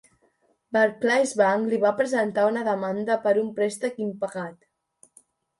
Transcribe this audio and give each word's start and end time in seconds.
Barclays 0.77 1.33
Bank 1.41 1.69
li 1.73 1.79
va 1.83 1.91
presentar 1.99 2.45
una 2.53 2.63
demanda 2.71 3.19
per 3.27 3.35
un 3.45 3.53
préstec 3.61 4.03
impagat. 4.07 4.59